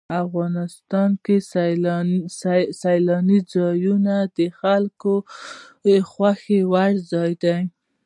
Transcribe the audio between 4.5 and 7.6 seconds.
خلکو خوښې وړ ځای دی.